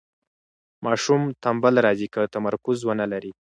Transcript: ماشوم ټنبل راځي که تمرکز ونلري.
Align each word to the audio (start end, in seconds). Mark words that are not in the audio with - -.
ماشوم 0.85 1.21
ټنبل 1.43 1.73
راځي 1.85 2.07
که 2.13 2.21
تمرکز 2.35 2.77
ونلري. 2.83 3.31